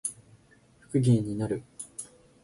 [0.89, 1.61] 不機嫌になる